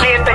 И 0.03 0.07
это 0.07 0.33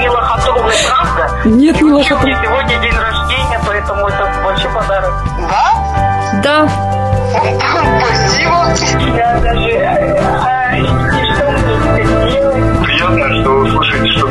не 0.00 0.08
лохотровый, 0.08 0.74
правда? 0.88 1.30
Нет, 1.44 1.80
не 1.80 1.90
меня 1.90 2.04
сегодня 2.04 2.78
день 2.80 2.98
рождения, 2.98 3.60
поэтому 3.66 4.08
это 4.08 4.30
вообще 4.44 4.68
подарок. 4.68 5.14
Да? 5.48 5.72
Да. 6.42 6.68
Спасибо. 8.00 9.16
Я 9.16 9.38
даже... 9.38 9.70
а, 10.42 10.70
приятно, 12.84 13.40
что 13.42 13.50
вы 13.50 13.70
слышите, 13.70 14.10
что 14.12 14.26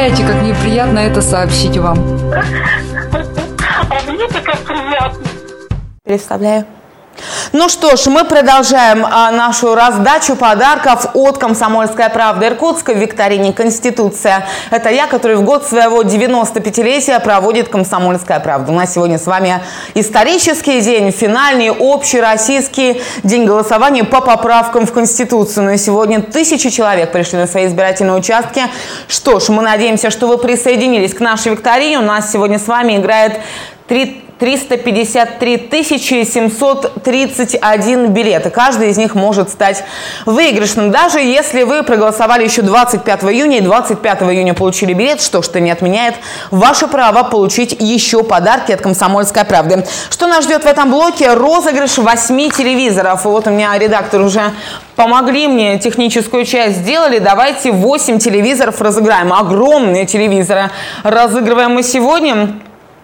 представляете, 0.00 0.32
как 0.32 0.42
мне 0.42 0.54
приятно 0.54 0.98
это 1.00 1.20
сообщить 1.20 1.76
вам. 1.76 1.98
А 2.32 4.10
мне 4.10 4.26
так 4.28 4.58
приятно. 4.60 5.26
Представляю. 6.04 6.64
Ну 7.52 7.68
что 7.68 7.96
ж, 7.96 8.06
мы 8.06 8.22
продолжаем 8.24 9.04
а, 9.04 9.32
нашу 9.32 9.74
раздачу 9.74 10.36
подарков 10.36 11.06
от 11.14 11.38
«Комсомольская 11.38 12.08
правда» 12.08 12.46
Иркутска 12.46 12.92
в 12.92 12.96
викторине 12.96 13.52
«Конституция». 13.52 14.46
Это 14.70 14.88
я, 14.90 15.08
который 15.08 15.34
в 15.34 15.42
год 15.42 15.66
своего 15.66 16.04
95-летия 16.04 17.18
проводит 17.18 17.68
«Комсомольская 17.68 18.38
правда». 18.38 18.70
У 18.70 18.74
нас 18.76 18.94
сегодня 18.94 19.18
с 19.18 19.26
вами 19.26 19.60
исторический 19.94 20.80
день, 20.80 21.10
финальный 21.10 21.70
общероссийский 21.70 23.02
день 23.24 23.46
голосования 23.46 24.04
по 24.04 24.20
поправкам 24.20 24.86
в 24.86 24.92
Конституцию. 24.92 25.64
Но 25.64 25.76
сегодня 25.76 26.22
тысячи 26.22 26.70
человек 26.70 27.10
пришли 27.10 27.38
на 27.38 27.48
свои 27.48 27.66
избирательные 27.66 28.16
участки. 28.16 28.62
Что 29.08 29.40
ж, 29.40 29.48
мы 29.48 29.62
надеемся, 29.62 30.10
что 30.10 30.28
вы 30.28 30.38
присоединились 30.38 31.14
к 31.14 31.18
нашей 31.18 31.50
викторине. 31.50 31.98
У 31.98 32.02
нас 32.02 32.30
сегодня 32.30 32.60
с 32.60 32.68
вами 32.68 32.96
играет 32.96 33.40
три 33.88 34.22
353 34.40 35.68
731 36.24 38.12
билета. 38.12 38.50
Каждый 38.50 38.90
из 38.90 38.96
них 38.96 39.14
может 39.14 39.50
стать 39.50 39.84
выигрышным. 40.24 40.90
Даже 40.90 41.20
если 41.20 41.62
вы 41.62 41.82
проголосовали 41.82 42.44
еще 42.44 42.62
25 42.62 43.24
июня 43.24 43.58
и 43.58 43.60
25 43.60 44.22
июня 44.22 44.54
получили 44.54 44.94
билет, 44.94 45.20
что 45.20 45.42
что 45.42 45.60
не 45.60 45.70
отменяет 45.70 46.14
ваше 46.50 46.86
право 46.88 47.22
получить 47.22 47.76
еще 47.78 48.24
подарки 48.24 48.72
от 48.72 48.80
«Комсомольской 48.80 49.44
правды». 49.44 49.84
Что 50.08 50.26
нас 50.26 50.44
ждет 50.44 50.64
в 50.64 50.66
этом 50.66 50.90
блоке? 50.90 51.34
Розыгрыш 51.34 51.98
8 51.98 52.50
телевизоров. 52.50 53.26
Вот 53.26 53.46
у 53.46 53.50
меня 53.50 53.76
редактор 53.78 54.22
уже 54.22 54.52
помогли 54.96 55.48
мне, 55.48 55.78
техническую 55.78 56.46
часть 56.46 56.78
сделали. 56.78 57.18
Давайте 57.18 57.72
8 57.72 58.18
телевизоров 58.18 58.80
разыграем. 58.80 59.32
Огромные 59.32 60.06
телевизоры 60.06 60.70
разыгрываем 61.04 61.72
мы 61.72 61.82
сегодня. 61.82 62.54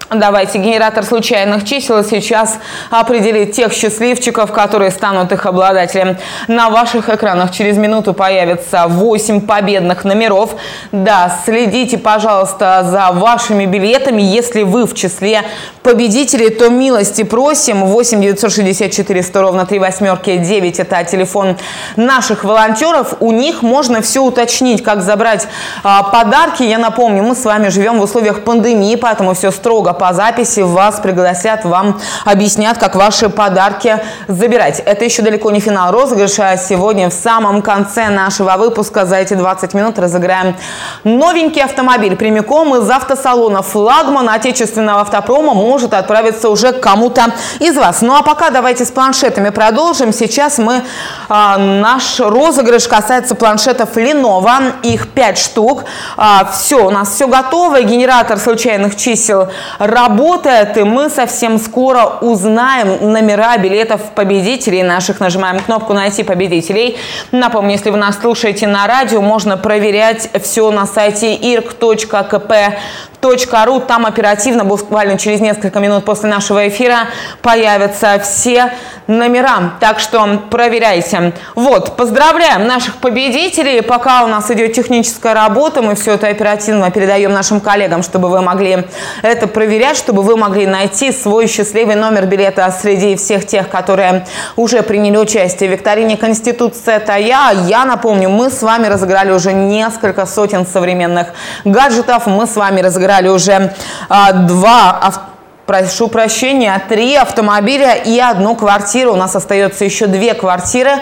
Давайте 0.08 0.58
генератор 0.58 1.02
случайных 1.02 1.64
чисел 1.64 2.04
сейчас 2.04 2.60
определит 2.90 3.54
тех 3.54 3.72
счастливчиков, 3.72 4.52
которые 4.52 4.92
станут 4.92 5.32
их 5.32 5.46
обладателем. 5.46 6.16
На 6.46 6.70
ваших 6.70 7.08
экранах 7.08 7.50
через 7.50 7.76
минуту 7.76 8.14
появится 8.14 8.84
8 8.86 9.40
победных 9.40 10.04
номеров. 10.04 10.54
Да, 10.92 11.36
следите, 11.44 11.98
пожалуйста, 11.98 12.86
за 12.88 13.10
вашими 13.10 13.66
билетами. 13.66 14.22
Если 14.22 14.62
вы 14.62 14.86
в 14.86 14.94
числе 14.94 15.42
победителей, 15.82 16.50
то 16.50 16.68
милости 16.68 17.24
просим. 17.24 17.86
8 17.86 18.20
964 18.20 19.22
100 19.24 19.42
ровно 19.42 19.66
3 19.66 19.80
восьмерки 19.80 20.36
9. 20.36 20.78
Это 20.78 21.02
телефон 21.02 21.56
наших 21.96 22.44
волонтеров. 22.44 23.14
У 23.18 23.32
них 23.32 23.62
можно 23.62 24.02
все 24.02 24.22
уточнить, 24.22 24.84
как 24.84 25.02
забрать 25.02 25.48
а, 25.82 26.04
подарки. 26.04 26.62
Я 26.62 26.78
напомню, 26.78 27.24
мы 27.24 27.34
с 27.34 27.44
вами 27.44 27.70
живем 27.70 27.98
в 27.98 28.02
условиях 28.04 28.44
пандемии, 28.44 28.94
поэтому 28.94 29.34
все 29.34 29.50
строго 29.50 29.95
по 29.98 30.12
записи 30.12 30.60
вас 30.60 31.00
пригласят, 31.00 31.64
вам 31.64 32.00
объяснят, 32.24 32.78
как 32.78 32.94
ваши 32.94 33.28
подарки 33.28 34.00
забирать. 34.28 34.80
Это 34.80 35.04
еще 35.04 35.22
далеко 35.22 35.50
не 35.50 35.60
финал 35.60 35.92
розыгрыша. 35.92 36.56
Сегодня 36.56 37.10
в 37.10 37.12
самом 37.12 37.62
конце 37.62 38.08
нашего 38.08 38.56
выпуска 38.56 39.06
за 39.06 39.16
эти 39.16 39.34
20 39.34 39.74
минут 39.74 39.98
разыграем 39.98 40.56
новенький 41.04 41.62
автомобиль. 41.62 42.16
Прямиком 42.16 42.76
из 42.76 42.88
автосалона 42.88 43.62
«Флагман» 43.62 44.28
отечественного 44.28 45.00
автопрома 45.00 45.54
может 45.54 45.94
отправиться 45.94 46.48
уже 46.48 46.72
к 46.72 46.80
кому-то 46.80 47.32
из 47.58 47.76
вас. 47.76 48.02
Ну 48.02 48.14
а 48.14 48.22
пока 48.22 48.50
давайте 48.50 48.84
с 48.84 48.90
планшетами 48.90 49.50
продолжим. 49.50 50.12
Сейчас 50.12 50.58
мы, 50.58 50.82
а, 51.28 51.58
наш 51.58 52.20
розыгрыш 52.20 52.88
касается 52.88 53.34
планшетов 53.34 53.96
Lenovo. 53.96 54.74
Их 54.82 55.08
5 55.08 55.38
штук. 55.38 55.84
А, 56.16 56.50
все, 56.52 56.86
у 56.86 56.90
нас 56.90 57.14
все 57.14 57.26
готово. 57.26 57.82
Генератор 57.82 58.38
случайных 58.38 58.96
чисел 58.96 59.48
работает, 59.86 60.76
и 60.76 60.82
мы 60.82 61.08
совсем 61.08 61.58
скоро 61.58 62.18
узнаем 62.20 63.12
номера 63.12 63.56
билетов 63.56 64.00
победителей 64.14 64.82
наших. 64.82 65.20
Нажимаем 65.20 65.60
кнопку 65.60 65.92
«Найти 65.92 66.22
победителей». 66.22 66.96
Напомню, 67.32 67.72
если 67.72 67.90
вы 67.90 67.96
нас 67.96 68.18
слушаете 68.20 68.66
на 68.66 68.86
радио, 68.86 69.20
можно 69.22 69.56
проверять 69.56 70.28
все 70.42 70.70
на 70.70 70.86
сайте 70.86 71.36
irk.kp 71.36 72.74
ру. 73.22 73.80
Там 73.80 74.06
оперативно, 74.06 74.64
буквально 74.64 75.18
через 75.18 75.40
несколько 75.40 75.80
минут 75.80 76.04
после 76.04 76.28
нашего 76.28 76.68
эфира, 76.68 77.08
появятся 77.42 78.18
все 78.22 78.72
номера. 79.06 79.74
Так 79.80 80.00
что 80.00 80.42
проверяйте. 80.50 81.32
Вот, 81.54 81.96
поздравляем 81.96 82.66
наших 82.66 82.96
победителей. 82.96 83.80
Пока 83.82 84.24
у 84.24 84.26
нас 84.26 84.50
идет 84.50 84.72
техническая 84.72 85.34
работа, 85.34 85.82
мы 85.82 85.94
все 85.94 86.14
это 86.14 86.28
оперативно 86.28 86.90
передаем 86.90 87.32
нашим 87.32 87.60
коллегам, 87.60 88.02
чтобы 88.02 88.28
вы 88.28 88.40
могли 88.42 88.84
это 89.22 89.46
проверять, 89.46 89.96
чтобы 89.96 90.22
вы 90.22 90.36
могли 90.36 90.66
найти 90.66 91.12
свой 91.12 91.46
счастливый 91.46 91.94
номер 91.94 92.26
билета 92.26 92.70
среди 92.70 93.16
всех 93.16 93.46
тех, 93.46 93.68
которые 93.68 94.26
уже 94.56 94.82
приняли 94.82 95.16
участие 95.16 95.68
в 95.68 95.72
викторине 95.72 96.16
Конституция. 96.16 96.96
Это 96.96 97.16
я. 97.16 97.52
Я 97.66 97.84
напомню, 97.84 98.28
мы 98.28 98.50
с 98.50 98.62
вами 98.62 98.86
разыграли 98.86 99.30
уже 99.30 99.52
несколько 99.52 100.26
сотен 100.26 100.66
современных 100.66 101.28
гаджетов. 101.64 102.26
Мы 102.26 102.46
с 102.46 102.56
вами 102.56 102.80
разыграли 102.80 103.05
собрали 103.06 103.28
уже 103.28 103.72
а, 104.08 104.32
два 104.32 104.90
авто 104.90 105.35
прошу 105.66 106.08
прощения, 106.08 106.80
три 106.88 107.16
автомобиля 107.16 107.94
и 107.94 108.18
одну 108.18 108.54
квартиру. 108.54 109.12
У 109.12 109.16
нас 109.16 109.34
остается 109.34 109.84
еще 109.84 110.06
две 110.06 110.34
квартиры 110.34 110.92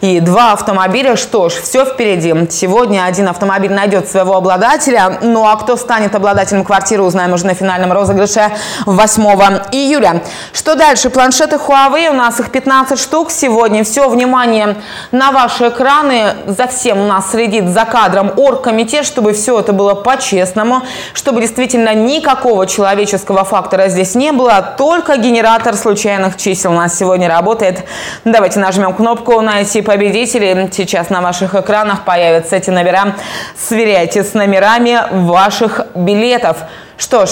и 0.00 0.20
два 0.20 0.52
автомобиля. 0.52 1.16
Что 1.16 1.50
ж, 1.50 1.52
все 1.52 1.84
впереди. 1.84 2.34
Сегодня 2.50 3.04
один 3.04 3.28
автомобиль 3.28 3.72
найдет 3.72 4.08
своего 4.08 4.36
обладателя. 4.36 5.18
Ну 5.20 5.46
а 5.46 5.56
кто 5.56 5.76
станет 5.76 6.14
обладателем 6.14 6.64
квартиры, 6.64 7.02
узнаем 7.02 7.34
уже 7.34 7.46
на 7.46 7.54
финальном 7.54 7.92
розыгрыше 7.92 8.50
8 8.86 9.22
июля. 9.72 10.22
Что 10.52 10.74
дальше? 10.74 11.10
Планшеты 11.10 11.56
Huawei. 11.56 12.08
У 12.08 12.14
нас 12.14 12.40
их 12.40 12.50
15 12.50 12.98
штук 12.98 13.30
сегодня. 13.30 13.84
Все, 13.84 14.08
внимание 14.08 14.76
на 15.12 15.32
ваши 15.32 15.68
экраны. 15.68 16.34
За 16.46 16.66
всем 16.66 17.00
у 17.00 17.06
нас 17.06 17.30
следит 17.30 17.68
за 17.68 17.84
кадром 17.84 18.32
оргкомитет, 18.36 19.04
чтобы 19.04 19.34
все 19.34 19.60
это 19.60 19.72
было 19.74 19.94
по-честному, 19.94 20.82
чтобы 21.12 21.42
действительно 21.42 21.94
никакого 21.94 22.66
человеческого 22.66 23.44
фактора 23.44 23.88
здесь 23.88 24.13
не 24.14 24.32
было, 24.32 24.74
только 24.76 25.16
генератор 25.16 25.74
случайных 25.74 26.36
чисел 26.36 26.72
у 26.72 26.74
нас 26.74 26.98
сегодня 26.98 27.28
работает. 27.28 27.84
Давайте 28.24 28.60
нажмем 28.60 28.94
кнопку 28.94 29.40
«Найти 29.40 29.82
победителей». 29.82 30.68
Сейчас 30.72 31.10
на 31.10 31.20
ваших 31.20 31.54
экранах 31.54 32.04
появятся 32.04 32.56
эти 32.56 32.70
номера. 32.70 33.14
Сверяйте 33.56 34.24
с 34.24 34.34
номерами 34.34 34.98
ваших 35.10 35.80
билетов. 35.94 36.58
Что 36.96 37.26
ж, 37.26 37.30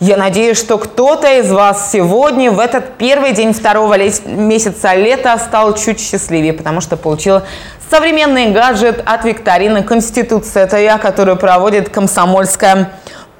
я 0.00 0.16
надеюсь, 0.16 0.58
что 0.58 0.78
кто-то 0.78 1.40
из 1.40 1.50
вас 1.50 1.90
сегодня, 1.90 2.52
в 2.52 2.60
этот 2.60 2.96
первый 2.98 3.32
день 3.32 3.52
второго 3.52 3.96
месяца 3.98 4.94
лета, 4.94 5.36
стал 5.38 5.74
чуть 5.74 6.00
счастливее, 6.00 6.52
потому 6.52 6.80
что 6.80 6.96
получил 6.96 7.42
современный 7.90 8.52
гаджет 8.52 9.02
от 9.04 9.24
викторины 9.24 9.82
«Конституция». 9.82 10.64
Это 10.64 10.78
я, 10.78 10.98
которую 10.98 11.36
проводит 11.36 11.88
комсомольская 11.88 12.90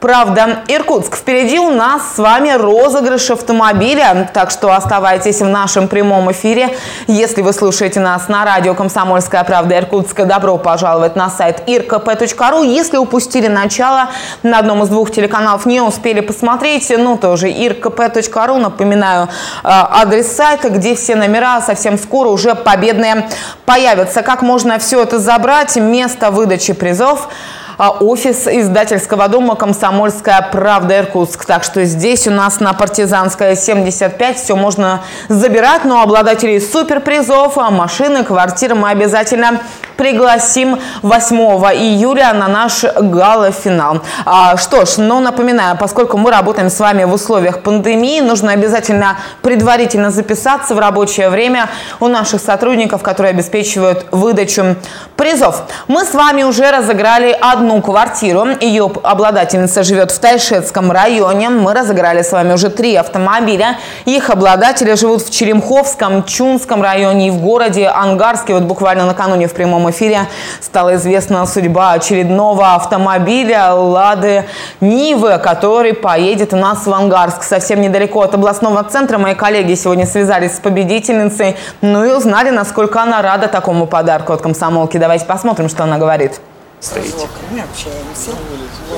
Правда, 0.00 0.60
Иркутск. 0.68 1.16
Впереди 1.16 1.58
у 1.58 1.70
нас 1.70 2.14
с 2.14 2.18
вами 2.18 2.50
розыгрыш 2.50 3.30
автомобиля, 3.32 4.30
так 4.32 4.52
что 4.52 4.72
оставайтесь 4.72 5.40
в 5.40 5.48
нашем 5.48 5.88
прямом 5.88 6.30
эфире. 6.30 6.76
Если 7.08 7.42
вы 7.42 7.52
слушаете 7.52 7.98
нас 7.98 8.28
на 8.28 8.44
радио 8.44 8.74
«Комсомольская 8.74 9.42
правда» 9.42 9.76
Иркутска, 9.76 10.24
добро 10.24 10.56
пожаловать 10.56 11.16
на 11.16 11.28
сайт 11.28 11.64
irkp.ru. 11.66 12.64
Если 12.64 12.96
упустили 12.96 13.48
начало, 13.48 14.10
на 14.44 14.60
одном 14.60 14.84
из 14.84 14.88
двух 14.88 15.10
телеканалов 15.10 15.66
не 15.66 15.80
успели 15.80 16.20
посмотреть, 16.20 16.92
ну 16.96 17.16
тоже 17.16 17.48
irkp.ru, 17.48 18.58
напоминаю, 18.58 19.24
э, 19.24 19.28
адрес 19.64 20.30
сайта, 20.30 20.70
где 20.70 20.94
все 20.94 21.16
номера 21.16 21.60
совсем 21.60 21.98
скоро 21.98 22.28
уже 22.28 22.54
победные 22.54 23.28
появятся. 23.66 24.22
Как 24.22 24.42
можно 24.42 24.78
все 24.78 25.02
это 25.02 25.18
забрать? 25.18 25.74
Место 25.74 26.30
выдачи 26.30 26.72
призов– 26.72 27.28
офис 27.78 28.48
издательского 28.48 29.28
дома 29.28 29.54
«Комсомольская 29.54 30.48
правда» 30.50 30.98
Иркутск. 30.98 31.44
Так 31.44 31.62
что 31.62 31.84
здесь 31.84 32.26
у 32.26 32.32
нас 32.32 32.58
на 32.58 32.72
Партизанская 32.72 33.54
75 33.54 34.36
все 34.36 34.56
можно 34.56 35.02
забирать, 35.28 35.84
но 35.84 36.02
обладателей 36.02 36.60
суперпризов, 36.60 37.56
а, 37.56 37.70
машины, 37.70 38.24
квартиры 38.24 38.74
мы 38.74 38.90
обязательно 38.90 39.60
пригласим 39.96 40.78
8 41.02 41.36
июля 41.74 42.32
на 42.32 42.48
наш 42.48 42.84
гала-финал. 42.84 44.00
А, 44.24 44.56
что 44.56 44.84
ж, 44.84 44.98
ну 44.98 45.20
напоминаю, 45.20 45.76
поскольку 45.76 46.16
мы 46.16 46.30
работаем 46.30 46.70
с 46.70 46.80
вами 46.80 47.04
в 47.04 47.12
условиях 47.12 47.62
пандемии, 47.62 48.20
нужно 48.20 48.52
обязательно 48.52 49.18
предварительно 49.42 50.10
записаться 50.10 50.74
в 50.74 50.78
рабочее 50.78 51.30
время 51.30 51.68
у 52.00 52.08
наших 52.08 52.40
сотрудников, 52.40 53.02
которые 53.02 53.30
обеспечивают 53.30 54.06
выдачу 54.10 54.76
призов. 55.16 55.62
Мы 55.88 56.04
с 56.04 56.14
вами 56.14 56.44
уже 56.44 56.70
разыграли 56.70 57.36
одну 57.40 57.67
одну 57.68 57.82
квартиру. 57.82 58.46
Ее 58.60 58.90
обладательница 59.02 59.82
живет 59.82 60.10
в 60.10 60.18
Тайшетском 60.18 60.90
районе. 60.90 61.50
Мы 61.50 61.74
разыграли 61.74 62.22
с 62.22 62.32
вами 62.32 62.54
уже 62.54 62.70
три 62.70 62.96
автомобиля. 62.96 63.76
Их 64.06 64.30
обладатели 64.30 64.94
живут 64.94 65.22
в 65.22 65.30
Черемховском, 65.30 66.24
Чунском 66.24 66.82
районе 66.82 67.28
и 67.28 67.30
в 67.30 67.38
городе 67.40 67.86
Ангарске. 67.88 68.54
Вот 68.54 68.62
буквально 68.62 69.04
накануне 69.04 69.48
в 69.48 69.52
прямом 69.52 69.90
эфире 69.90 70.20
стала 70.62 70.94
известна 70.94 71.44
судьба 71.44 71.92
очередного 71.92 72.74
автомобиля 72.74 73.74
«Лады 73.74 74.44
Нивы», 74.80 75.38
который 75.38 75.92
поедет 75.92 76.54
у 76.54 76.56
нас 76.56 76.86
в 76.86 76.92
Ангарск. 76.92 77.42
Совсем 77.42 77.82
недалеко 77.82 78.22
от 78.22 78.34
областного 78.34 78.82
центра. 78.84 79.18
Мои 79.18 79.34
коллеги 79.34 79.74
сегодня 79.74 80.06
связались 80.06 80.56
с 80.56 80.60
победительницей, 80.60 81.56
ну 81.82 82.04
и 82.04 82.12
узнали, 82.12 82.48
насколько 82.48 83.02
она 83.02 83.20
рада 83.20 83.46
такому 83.48 83.86
подарку 83.86 84.32
от 84.32 84.40
комсомолки. 84.40 84.96
Давайте 84.96 85.26
посмотрим, 85.26 85.68
что 85.68 85.84
она 85.84 85.98
говорит. 85.98 86.40
Стоите. 86.80 87.28
Мы 87.50 87.60
общаемся. 87.60 88.30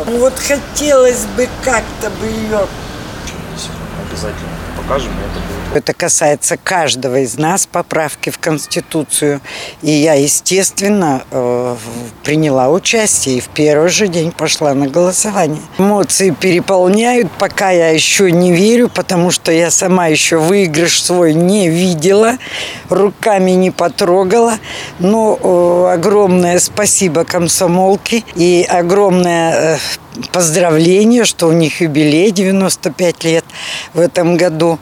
Ну 0.07 0.19
вот 0.19 0.35
хотелось 0.35 1.25
бы 1.37 1.49
как-то 1.65 2.11
бы 2.11 2.27
ее... 2.27 2.67
Обязательно 4.09 4.60
покажем, 4.91 5.13
это 5.21 5.41
будет 5.41 5.61
это 5.73 5.95
касается 5.95 6.57
каждого 6.57 7.21
из 7.21 7.39
нас, 7.39 7.67
поправки 7.67 8.31
в 8.31 8.39
Конституцию. 8.39 9.41
И 9.83 9.91
я, 9.91 10.15
естественно, 10.15 11.23
э, 11.31 11.77
приняла 12.25 12.71
участие 12.71 13.39
и 13.39 13.41
в 13.41 13.49
первый 13.49 13.89
же 13.89 14.09
день 14.09 14.33
пошла 14.33 14.75
на 14.75 14.89
голосование. 14.89 15.61
Эмоции 15.79 16.31
переполняют, 16.31 17.31
пока 17.39 17.71
я 17.71 17.91
еще 17.91 18.33
не 18.33 18.53
верю, 18.53 18.89
потому 18.89 19.31
что 19.31 19.53
я 19.53 19.71
сама 19.71 20.09
еще 20.09 20.39
выигрыш 20.39 21.03
свой 21.03 21.35
не 21.35 21.69
видела, 21.69 22.39
руками 22.89 23.53
не 23.53 23.71
потрогала. 23.71 24.55
Но 24.99 25.39
э, 25.41 25.95
огромное 25.95 26.59
спасибо 26.59 27.25
комсомолке 27.25 28.25
и 28.35 28.67
огромное 28.69 29.77
э, 29.77 29.79
поздравление, 30.33 31.25
что 31.25 31.47
у 31.47 31.53
них 31.53 31.81
юбилей 31.81 32.33
95 32.33 33.25
лет 33.25 33.45
в 33.95 34.01
этом 34.01 34.37
году. 34.37 34.79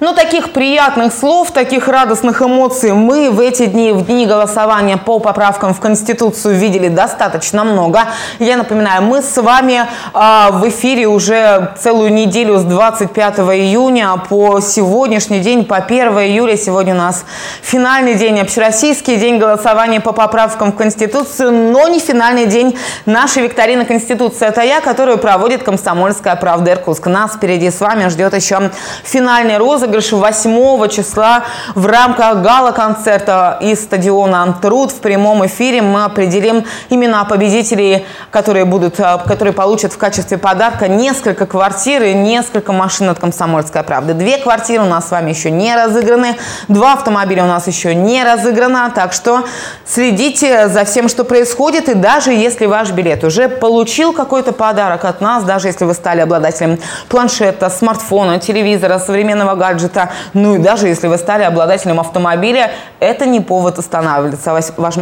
Но 0.00 0.12
таких 0.12 0.52
приятных 0.52 1.12
слов, 1.12 1.52
таких 1.52 1.86
радостных 1.86 2.42
эмоций 2.42 2.92
мы 2.92 3.30
в 3.30 3.38
эти 3.38 3.66
дни, 3.66 3.92
в 3.92 4.06
дни 4.06 4.26
голосования 4.26 4.96
по 4.96 5.20
поправкам 5.20 5.72
в 5.72 5.80
Конституцию 5.80 6.56
видели 6.56 6.88
достаточно 6.88 7.62
много. 7.62 8.00
Я 8.40 8.56
напоминаю, 8.56 9.02
мы 9.02 9.22
с 9.22 9.40
вами 9.40 9.82
э, 10.12 10.48
в 10.50 10.68
эфире 10.68 11.06
уже 11.06 11.74
целую 11.78 12.12
неделю 12.12 12.58
с 12.58 12.64
25 12.64 13.38
июня 13.38 14.16
по 14.28 14.60
сегодняшний 14.60 15.38
день, 15.38 15.64
по 15.64 15.76
1 15.76 16.08
июля. 16.08 16.56
Сегодня 16.56 16.94
у 16.94 16.98
нас 16.98 17.24
финальный 17.62 18.14
день, 18.14 18.40
общероссийский 18.40 19.16
день 19.16 19.38
голосования 19.38 20.00
по 20.00 20.12
поправкам 20.12 20.72
в 20.72 20.76
Конституцию, 20.76 21.52
но 21.52 21.86
не 21.86 22.00
финальный 22.00 22.46
день 22.46 22.76
нашей 23.06 23.44
викторины 23.44 23.84
Конституции. 23.84 24.48
Это 24.48 24.62
я, 24.62 24.80
которую 24.80 25.18
проводит 25.18 25.62
Комсомольская 25.62 26.34
правда 26.34 26.72
Иркутск. 26.72 27.06
Нас 27.06 27.34
впереди 27.34 27.70
с 27.70 27.80
вами 27.80 28.08
ждет 28.08 28.34
еще 28.34 28.72
финальный 29.04 29.56
розыгрыш 29.56 29.83
розыгрыш 29.84 30.12
8 30.12 30.88
числа 30.88 31.44
в 31.74 31.86
рамках 31.86 32.40
гала-концерта 32.40 33.58
из 33.60 33.82
стадиона 33.82 34.56
«Труд» 34.62 34.90
в 34.90 35.00
прямом 35.00 35.44
эфире. 35.46 35.82
Мы 35.82 36.04
определим 36.04 36.64
имена 36.88 37.24
победителей, 37.24 38.06
которые, 38.30 38.64
будут, 38.64 38.98
э, 38.98 39.18
которые 39.26 39.52
получат 39.52 39.92
в 39.92 39.98
качестве 39.98 40.38
подарка 40.38 40.88
несколько 40.88 41.46
квартир 41.46 42.02
и 42.02 42.14
несколько 42.14 42.72
машин 42.72 43.10
от 43.10 43.18
«Комсомольской 43.18 43.82
правды». 43.82 44.14
Две 44.14 44.38
квартиры 44.38 44.84
у 44.84 44.86
нас 44.86 45.08
с 45.08 45.10
вами 45.10 45.30
еще 45.30 45.50
не 45.50 45.74
разыграны, 45.74 46.36
два 46.68 46.94
автомобиля 46.94 47.44
у 47.44 47.48
нас 47.48 47.66
еще 47.66 47.94
не 47.94 48.24
разыграно, 48.24 48.90
так 48.94 49.12
что 49.12 49.44
следите 49.86 50.68
за 50.68 50.84
всем, 50.84 51.08
что 51.08 51.24
происходит, 51.24 51.88
и 51.88 51.94
даже 51.94 52.32
если 52.32 52.66
ваш 52.66 52.90
билет 52.90 53.22
уже 53.24 53.48
получил 53.48 54.12
какой-то 54.12 54.52
подарок 54.52 55.04
от 55.04 55.20
нас, 55.20 55.44
даже 55.44 55.68
если 55.68 55.84
вы 55.84 55.92
стали 55.94 56.20
обладателем 56.20 56.78
планшета, 57.08 57.68
смартфона, 57.68 58.38
телевизора, 58.38 58.98
современного 58.98 59.54
гаджета, 59.54 59.73
гаджета. 59.74 60.10
Ну 60.32 60.56
и 60.56 60.58
даже 60.58 60.88
если 60.88 61.08
вы 61.08 61.18
стали 61.18 61.42
обладателем 61.42 62.00
автомобиля, 62.00 62.70
это 63.00 63.26
не 63.26 63.40
повод 63.40 63.78
останавливаться. 63.78 64.52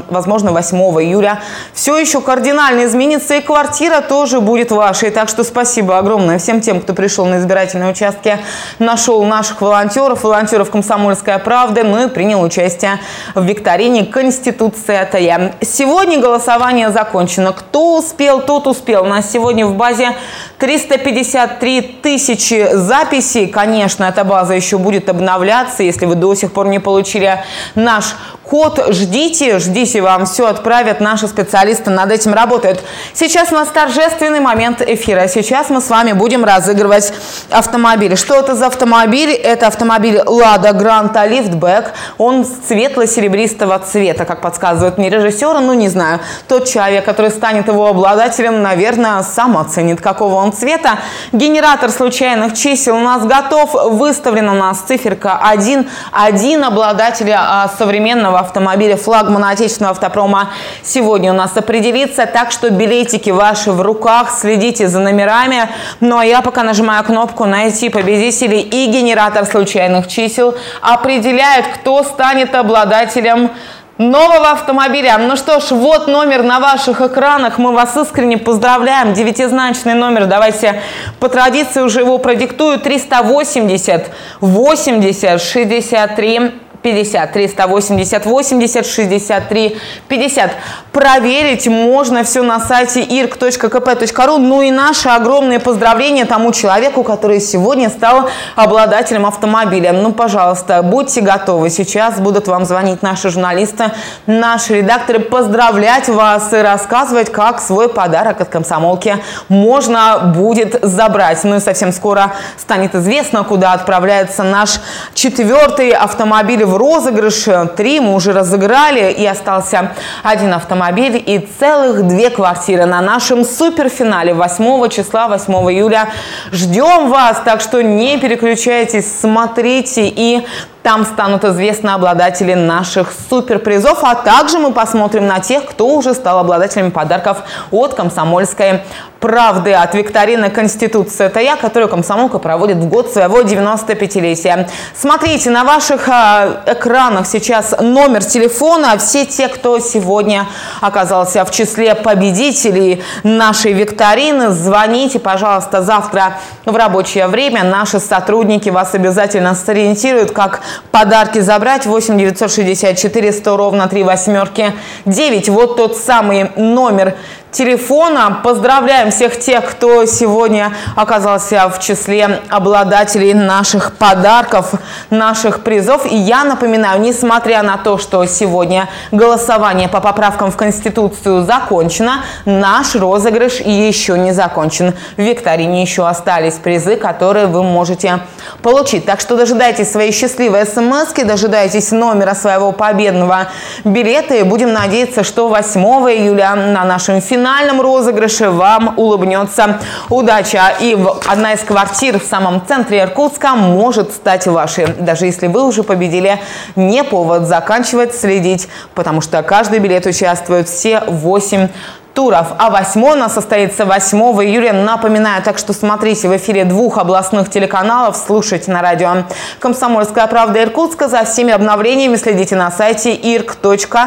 Возможно, 0.08 0.52
8 0.52 0.78
июля 1.02 1.40
все 1.72 1.98
еще 1.98 2.20
кардинально 2.20 2.84
изменится, 2.84 3.34
и 3.34 3.40
квартира 3.40 4.00
тоже 4.00 4.40
будет 4.40 4.70
вашей. 4.70 5.10
Так 5.10 5.28
что 5.28 5.44
спасибо 5.44 5.98
огромное 5.98 6.38
всем 6.38 6.60
тем, 6.60 6.80
кто 6.80 6.94
пришел 6.94 7.26
на 7.26 7.38
избирательные 7.38 7.90
участки, 7.90 8.38
нашел 8.78 9.24
наших 9.24 9.60
волонтеров, 9.60 10.24
волонтеров 10.24 10.70
«Комсомольская 10.70 11.38
правда», 11.38 11.84
ну 11.84 12.06
и 12.06 12.08
принял 12.08 12.42
участие 12.42 12.98
в 13.34 13.44
викторине 13.44 14.06
«Конституция 14.06 15.02
это 15.02 15.18
я». 15.18 15.52
Сегодня 15.60 16.18
голосование 16.18 16.90
закончено. 16.90 17.52
Кто 17.52 17.98
успел, 17.98 18.40
тот 18.40 18.66
успел. 18.66 19.04
У 19.04 19.08
нас 19.08 19.30
сегодня 19.30 19.66
в 19.66 19.74
базе 19.74 20.16
353 20.62 21.98
тысячи 22.00 22.68
записей. 22.72 23.48
Конечно, 23.48 24.04
эта 24.04 24.22
база 24.22 24.54
еще 24.54 24.78
будет 24.78 25.08
обновляться. 25.08 25.82
Если 25.82 26.06
вы 26.06 26.14
до 26.14 26.36
сих 26.36 26.52
пор 26.52 26.68
не 26.68 26.78
получили 26.78 27.42
наш 27.74 28.14
код, 28.44 28.78
ждите, 28.90 29.58
ждите, 29.58 30.00
вам 30.02 30.24
все 30.24 30.46
отправят. 30.46 31.00
Наши 31.00 31.26
специалисты 31.26 31.90
над 31.90 32.12
этим 32.12 32.32
работают. 32.32 32.80
Сейчас 33.12 33.50
у 33.50 33.56
нас 33.56 33.68
торжественный 33.68 34.38
момент 34.38 34.80
эфира. 34.82 35.26
Сейчас 35.26 35.68
мы 35.68 35.80
с 35.80 35.90
вами 35.90 36.12
будем 36.12 36.44
разыгрывать 36.44 37.12
автомобили. 37.50 38.14
Что 38.14 38.36
это 38.36 38.54
за 38.54 38.66
автомобиль? 38.66 39.30
Это 39.30 39.66
автомобиль 39.66 40.18
Lada 40.18 40.72
Granta 40.72 41.28
Liftback. 41.28 41.86
Он 42.18 42.44
светло-серебристого 42.44 43.80
цвета, 43.80 44.26
как 44.26 44.40
подсказывает 44.40 44.96
мне 44.96 45.10
режиссер. 45.10 45.58
Ну, 45.58 45.72
не 45.72 45.88
знаю. 45.88 46.20
Тот 46.46 46.68
человек, 46.68 47.04
который 47.04 47.32
станет 47.32 47.66
его 47.66 47.88
обладателем, 47.88 48.62
наверное, 48.62 49.24
сам 49.24 49.58
оценит, 49.58 50.00
какого 50.00 50.36
он 50.36 50.51
цвета. 50.52 50.98
Генератор 51.32 51.90
случайных 51.90 52.54
чисел 52.54 52.96
у 52.96 53.00
нас 53.00 53.24
готов. 53.24 53.74
Выставлена 53.74 54.52
у 54.52 54.56
нас 54.56 54.80
циферка 54.80 55.38
1. 55.42 55.88
Один 56.12 56.64
обладателя 56.64 57.40
а, 57.40 57.68
современного 57.68 58.38
автомобиля 58.38 58.96
флагмана 58.96 59.50
отечественного 59.50 59.92
автопрома 59.92 60.50
сегодня 60.82 61.32
у 61.32 61.36
нас 61.36 61.56
определится. 61.56 62.26
Так 62.26 62.50
что 62.50 62.70
билетики 62.70 63.30
ваши 63.30 63.72
в 63.72 63.80
руках, 63.80 64.30
следите 64.30 64.88
за 64.88 65.00
номерами. 65.00 65.68
Ну 66.00 66.18
а 66.18 66.24
я 66.24 66.42
пока 66.42 66.62
нажимаю 66.62 67.04
кнопку 67.04 67.44
«Найти 67.46 67.88
победителей» 67.88 68.60
и 68.60 68.86
генератор 68.86 69.44
случайных 69.44 70.08
чисел 70.08 70.54
определяет, 70.80 71.66
кто 71.74 72.02
станет 72.02 72.54
обладателем 72.54 73.50
нового 73.98 74.50
автомобиля. 74.50 75.18
Ну 75.18 75.36
что 75.36 75.60
ж, 75.60 75.70
вот 75.70 76.08
номер 76.08 76.42
на 76.42 76.60
ваших 76.60 77.00
экранах. 77.00 77.58
Мы 77.58 77.72
вас 77.72 77.96
искренне 77.96 78.38
поздравляем. 78.38 79.12
Девятизначный 79.12 79.94
номер. 79.94 80.26
Давайте 80.26 80.80
по 81.20 81.28
традиции 81.28 81.80
уже 81.80 82.00
его 82.00 82.18
продиктую. 82.18 82.78
380 82.78 84.10
80 84.40 85.40
63 85.40 86.61
50 86.82 87.32
380 87.32 88.26
80 88.26 88.86
63 88.86 89.78
50. 90.08 90.50
Проверить 90.92 91.66
можно 91.68 92.24
все 92.24 92.42
на 92.42 92.60
сайте 92.60 93.02
irk.kp.ru. 93.02 94.38
Ну 94.38 94.62
и 94.62 94.70
наши 94.70 95.08
огромные 95.08 95.60
поздравления 95.60 96.24
тому 96.24 96.52
человеку, 96.52 97.02
который 97.02 97.40
сегодня 97.40 97.88
стал 97.88 98.28
обладателем 98.56 99.26
автомобиля. 99.26 99.92
Ну, 99.92 100.12
пожалуйста, 100.12 100.82
будьте 100.82 101.20
готовы. 101.20 101.70
Сейчас 101.70 102.20
будут 102.20 102.48
вам 102.48 102.64
звонить 102.64 103.02
наши 103.02 103.30
журналисты, 103.30 103.92
наши 104.26 104.78
редакторы, 104.78 105.20
поздравлять 105.20 106.08
вас 106.08 106.52
и 106.52 106.56
рассказывать, 106.56 107.30
как 107.30 107.60
свой 107.60 107.88
подарок 107.88 108.40
от 108.40 108.48
комсомолки 108.48 109.16
можно 109.48 110.32
будет 110.34 110.78
забрать. 110.82 111.42
Ну 111.44 111.56
и 111.56 111.60
совсем 111.60 111.92
скоро 111.92 112.32
станет 112.56 112.94
известно, 112.94 113.44
куда 113.44 113.72
отправляется 113.72 114.42
наш 114.42 114.80
четвертый 115.14 115.90
автомобиль 115.90 116.64
в 116.72 116.76
розыгрыш. 116.76 117.48
Три 117.76 118.00
мы 118.00 118.14
уже 118.14 118.32
разыграли, 118.32 119.12
и 119.12 119.26
остался 119.26 119.92
один 120.22 120.54
автомобиль 120.54 121.22
и 121.24 121.46
целых 121.60 122.06
две 122.06 122.30
квартиры 122.30 122.86
на 122.86 123.00
нашем 123.00 123.44
суперфинале 123.44 124.32
8 124.32 124.88
числа, 124.88 125.28
8 125.28 125.52
июля. 125.70 126.08
Ждем 126.50 127.10
вас, 127.10 127.42
так 127.44 127.60
что 127.60 127.82
не 127.82 128.18
переключайтесь, 128.18 129.06
смотрите 129.20 130.08
и 130.08 130.46
там 130.82 131.04
станут 131.04 131.44
известны 131.44 131.90
обладатели 131.90 132.54
наших 132.54 133.12
суперпризов, 133.30 134.02
а 134.02 134.14
также 134.14 134.58
мы 134.58 134.72
посмотрим 134.72 135.26
на 135.26 135.40
тех, 135.40 135.64
кто 135.64 135.88
уже 135.88 136.14
стал 136.14 136.40
обладателями 136.40 136.90
подарков 136.90 137.38
от 137.70 137.94
«Комсомольской 137.94 138.80
правды», 139.22 139.72
от 139.72 139.94
викторины 139.94 140.50
«Конституция». 140.50 141.28
Это 141.28 141.40
я, 141.40 141.56
которую 141.56 141.88
«Комсомолка» 141.88 142.38
проводит 142.38 142.78
в 142.78 142.88
год 142.88 143.10
своего 143.12 143.42
95-летия. 143.42 144.68
Смотрите, 144.94 145.50
на 145.50 145.62
ваших 145.62 146.08
э, 146.08 146.62
экранах 146.66 147.26
сейчас 147.26 147.72
номер 147.80 148.24
телефона. 148.24 148.98
Все 148.98 149.24
те, 149.24 149.46
кто 149.46 149.78
сегодня 149.78 150.48
оказался 150.80 151.44
в 151.44 151.52
числе 151.52 151.94
победителей 151.94 153.04
нашей 153.22 153.72
викторины, 153.72 154.50
звоните, 154.50 155.20
пожалуйста, 155.20 155.82
завтра 155.82 156.38
в 156.64 156.74
рабочее 156.74 157.28
время. 157.28 157.62
Наши 157.62 158.00
сотрудники 158.00 158.70
вас 158.70 158.94
обязательно 158.94 159.54
сориентируют, 159.54 160.32
как 160.32 160.60
подарки 160.90 161.40
забрать. 161.40 161.86
8 161.86 162.18
964 162.18 163.32
100 163.32 163.56
ровно 163.56 163.88
3 163.88 164.02
восьмерки 164.02 164.72
9. 165.06 165.48
Вот 165.48 165.76
тот 165.76 165.96
самый 165.96 166.50
номер 166.56 167.16
телефона. 167.52 168.40
Поздравляем 168.42 169.10
всех 169.10 169.38
тех, 169.38 169.64
кто 169.70 170.06
сегодня 170.06 170.72
оказался 170.96 171.68
в 171.68 171.78
числе 171.80 172.40
обладателей 172.48 173.34
наших 173.34 173.92
подарков, 173.92 174.72
наших 175.10 175.62
призов. 175.62 176.10
И 176.10 176.16
я 176.16 176.44
напоминаю, 176.44 177.00
несмотря 177.00 177.62
на 177.62 177.76
то, 177.76 177.98
что 177.98 178.24
сегодня 178.24 178.88
голосование 179.12 179.88
по 179.88 180.00
поправкам 180.00 180.50
в 180.50 180.56
Конституцию 180.56 181.44
закончено, 181.44 182.24
наш 182.46 182.94
розыгрыш 182.94 183.60
еще 183.60 184.18
не 184.18 184.32
закончен. 184.32 184.94
В 185.16 185.20
викторине 185.20 185.82
еще 185.82 186.08
остались 186.08 186.54
призы, 186.54 186.96
которые 186.96 187.46
вы 187.46 187.62
можете 187.62 188.20
получить. 188.62 189.04
Так 189.04 189.20
что 189.20 189.36
дожидайтесь 189.36 189.92
своей 189.92 190.12
счастливой 190.12 190.66
смс 190.66 191.12
дожидайтесь 191.22 191.92
номера 191.92 192.34
своего 192.34 192.72
победного 192.72 193.48
билета 193.84 194.34
и 194.34 194.42
будем 194.42 194.72
надеяться, 194.72 195.22
что 195.22 195.48
8 195.48 195.80
июля 195.82 196.54
на 196.54 196.84
нашем 196.84 197.20
финале 197.20 197.41
финальном 197.42 197.80
розыгрыше 197.80 198.50
вам 198.50 198.94
улыбнется 198.96 199.80
удача. 200.08 200.74
И 200.78 200.96
одна 201.26 201.54
из 201.54 201.60
квартир 201.60 202.20
в 202.20 202.24
самом 202.24 202.64
центре 202.64 203.00
Иркутска 203.00 203.56
может 203.56 204.12
стать 204.12 204.46
вашей. 204.46 204.86
Даже 204.86 205.26
если 205.26 205.48
вы 205.48 205.64
уже 205.66 205.82
победили, 205.82 206.40
не 206.76 207.02
повод 207.02 207.48
заканчивать 207.48 208.14
следить, 208.14 208.68
потому 208.94 209.20
что 209.22 209.42
каждый 209.42 209.80
билет 209.80 210.06
участвует 210.06 210.68
все 210.68 211.02
8 211.08 211.68
туров. 212.14 212.48
А 212.58 212.70
8 212.70 213.02
у 213.02 213.14
нас 213.14 213.34
состоится 213.34 213.84
8 213.84 214.18
июля. 214.44 214.72
Напоминаю, 214.72 215.42
так 215.42 215.58
что 215.58 215.72
смотрите 215.72 216.28
в 216.28 216.36
эфире 216.36 216.64
двух 216.64 216.98
областных 216.98 217.50
телеканалов, 217.50 218.16
слушайте 218.16 218.70
на 218.70 218.82
радио 218.82 219.24
«Комсомольская 219.58 220.26
правда» 220.26 220.62
Иркутска. 220.62 221.08
За 221.08 221.24
всеми 221.24 221.52
обновлениями 221.52 222.16
следите 222.16 222.56
на 222.56 222.70
сайте 222.70 223.14
irk.kp.ru. 223.14 224.00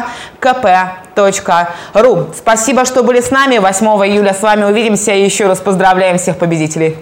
Спасибо, 2.36 2.84
что 2.84 3.02
были 3.02 3.20
с 3.20 3.30
нами. 3.30 3.58
8 3.58 3.86
июля 3.86 4.34
с 4.34 4.42
вами 4.42 4.64
увидимся. 4.64 5.12
И 5.12 5.24
еще 5.24 5.46
раз 5.46 5.58
поздравляем 5.58 6.18
всех 6.18 6.38
победителей. 6.38 6.96